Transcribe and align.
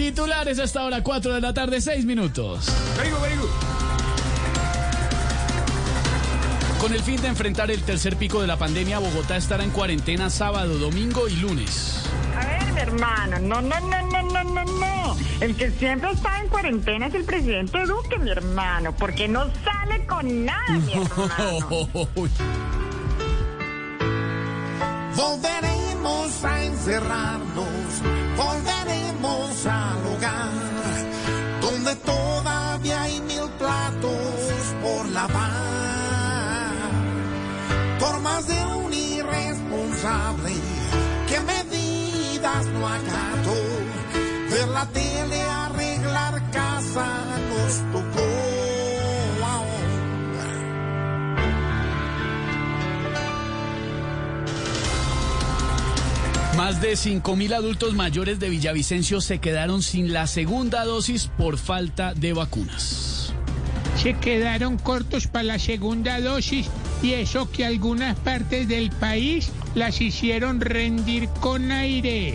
Titulares 0.00 0.58
hasta 0.58 0.80
ahora 0.80 1.02
4 1.02 1.34
de 1.34 1.40
la 1.42 1.52
tarde, 1.52 1.78
6 1.78 2.06
minutos. 2.06 2.68
Con 6.80 6.94
el 6.94 7.02
fin 7.02 7.20
de 7.20 7.28
enfrentar 7.28 7.70
el 7.70 7.82
tercer 7.82 8.16
pico 8.16 8.40
de 8.40 8.46
la 8.46 8.56
pandemia, 8.56 8.98
Bogotá 8.98 9.36
estará 9.36 9.62
en 9.62 9.68
cuarentena 9.68 10.30
sábado, 10.30 10.78
domingo 10.78 11.28
y 11.28 11.36
lunes. 11.36 12.06
A 12.34 12.46
ver, 12.46 12.72
mi 12.72 12.80
hermano, 12.80 13.38
no, 13.40 13.60
no, 13.60 13.78
no, 13.78 14.02
no, 14.10 14.22
no, 14.22 14.42
no, 14.42 14.64
no. 14.64 15.16
El 15.38 15.54
que 15.54 15.70
siempre 15.70 16.12
está 16.12 16.40
en 16.40 16.48
cuarentena 16.48 17.08
es 17.08 17.14
el 17.14 17.24
presidente 17.24 17.84
Duque, 17.84 18.18
mi 18.18 18.30
hermano, 18.30 18.96
porque 18.96 19.28
no 19.28 19.50
sale 19.62 20.06
con 20.06 20.46
nada, 20.46 20.78
mi 20.86 20.94
hermano. 20.94 22.08
Volveremos 26.02 26.44
a 26.44 26.64
encerrarnos, 26.64 28.02
volveremos 28.34 29.66
al 29.66 30.06
hogar, 30.06 30.50
donde 31.60 31.94
todavía 31.96 33.02
hay 33.02 33.20
mil 33.20 33.50
platos 33.58 34.74
por 34.82 35.08
lavar. 35.10 36.72
Por 37.98 38.20
más 38.20 38.46
de 38.46 38.64
un 38.76 38.94
irresponsable 38.94 40.52
que 41.28 41.40
medidas 41.40 42.66
no 42.66 42.88
acato, 42.88 43.54
ver 44.50 44.68
la 44.68 44.86
tele, 44.86 45.42
arreglar 45.42 46.50
casa 46.50 47.08
nos 47.50 47.92
tocó. 47.92 48.09
Más 56.60 56.82
de 56.82 56.92
5.000 56.92 57.54
adultos 57.54 57.94
mayores 57.94 58.38
de 58.38 58.50
Villavicencio 58.50 59.22
se 59.22 59.38
quedaron 59.38 59.82
sin 59.82 60.12
la 60.12 60.26
segunda 60.26 60.84
dosis 60.84 61.30
por 61.38 61.56
falta 61.56 62.12
de 62.12 62.34
vacunas. 62.34 63.32
se 63.96 64.14
quedaron 64.14 64.76
cortos 64.78 65.26
para 65.26 65.44
la 65.44 65.58
segunda 65.58 66.20
dosis 66.20 66.68
y 67.02 67.12
eso 67.14 67.50
que 67.50 67.64
algunas 67.64 68.18
partes 68.18 68.68
del 68.68 68.90
país 68.90 69.50
las 69.74 70.00
hicieron 70.00 70.60
rendir 70.60 71.28
con 71.40 71.70
aire. 71.70 72.34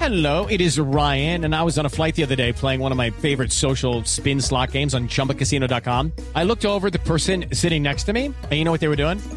Hello, 0.00 0.46
it 0.50 0.60
is 0.60 0.78
Ryan, 0.78 1.44
and 1.44 1.54
I 1.54 1.62
was 1.62 1.78
on 1.78 1.86
a 1.86 1.88
flight 1.88 2.14
the 2.14 2.24
other 2.24 2.36
day 2.36 2.52
playing 2.52 2.80
one 2.80 2.92
of 2.92 2.98
my 2.98 3.10
favorite 3.10 3.50
social 3.50 4.02
spin 4.04 4.40
slot 4.40 4.72
games 4.72 4.94
on 4.94 5.08
chumbacasino.com. 5.08 6.12
I 6.34 6.44
looked 6.44 6.66
over 6.66 6.88
at 6.88 6.92
the 6.92 6.98
person 6.98 7.46
sitting 7.52 7.82
next 7.82 8.04
to 8.04 8.12
me, 8.12 8.26
and 8.26 8.52
you 8.52 8.64
know 8.64 8.70
what 8.70 8.80
they 8.80 8.88
were 8.88 8.96
doing? 8.96 9.18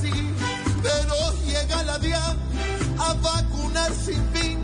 Así. 0.00 0.10
Pero 0.82 1.14
llega 1.46 1.82
la 1.84 1.98
DIAN 1.98 2.36
a 2.98 3.12
vacunar 3.14 3.92
sin 3.92 4.22
fin, 4.32 4.58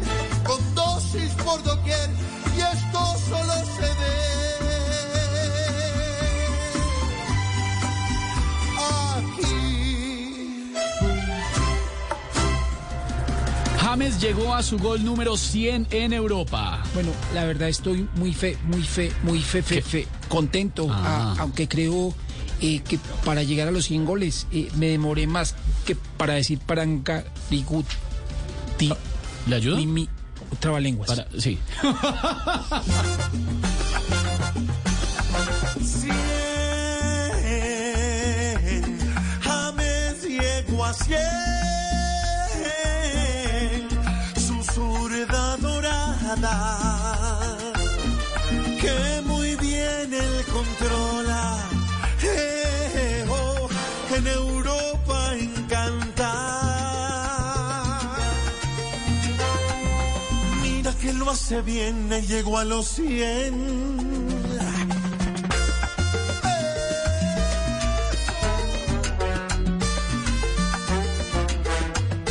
con 0.44 0.74
dosis 0.74 1.30
por 1.44 1.62
doquier, 1.62 2.08
y 2.56 2.60
esto 2.60 3.00
solo 3.28 3.54
se 3.76 3.82
ve 3.82 4.16
aquí. 8.78 10.72
James 13.80 14.20
llegó 14.20 14.54
a 14.54 14.62
su 14.62 14.78
gol 14.78 15.04
número 15.04 15.36
100 15.36 15.86
en 15.90 16.12
Europa. 16.12 16.82
Bueno, 16.94 17.10
la 17.34 17.44
verdad 17.44 17.68
estoy 17.68 18.08
muy 18.16 18.32
fe, 18.32 18.56
muy 18.64 18.82
fe, 18.82 19.12
muy 19.22 19.40
fe, 19.42 19.62
fe, 19.62 19.82
fe, 19.82 20.06
contento, 20.28 20.86
Ah. 20.90 21.34
a- 21.38 21.42
aunque 21.42 21.68
creo 21.68 22.14
eh, 22.60 22.80
que 22.80 22.98
para 23.24 23.42
llegar 23.42 23.68
a 23.68 23.70
los 23.70 23.86
100 23.86 24.04
goles 24.04 24.46
eh, 24.52 24.68
me 24.76 24.86
demoré 24.88 25.26
más 25.26 25.54
que 25.84 25.94
para 25.94 26.34
decir 26.34 26.58
paranga, 26.58 27.24
rigut, 27.50 27.86
ti, 28.76 28.92
¿Le 29.46 29.56
ayudo? 29.56 29.76
mi, 29.76 29.86
mi, 29.86 30.08
trabalenguas. 30.60 31.08
Para, 31.08 31.26
sí. 31.38 31.58
a 40.86 40.92
cien, 40.92 41.18
su 44.36 44.62
zurda 44.72 45.56
dorada, 45.56 46.85
que 61.06 61.12
lo 61.12 61.30
hace 61.30 61.62
bien, 61.62 62.12
él 62.12 62.26
llegó 62.26 62.58
a 62.58 62.64
los 62.64 62.88
cien. 62.88 63.54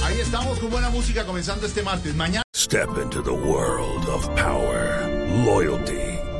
Ahí 0.04 0.20
estamos 0.20 0.60
con 0.60 0.70
buena 0.72 0.90
música 0.90 1.26
comenzando 1.26 1.68
este 1.68 1.84
martes. 1.84 2.14
Mañana. 2.16 2.44
Step 2.54 2.90
into 3.02 3.22
the 3.22 3.32
world 3.32 4.10
of 4.10 4.28
power, 4.36 5.08
loyalty, 5.46 6.05